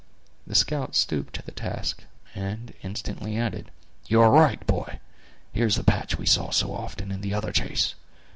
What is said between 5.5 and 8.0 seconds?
here is the patch we saw so often in the other chase.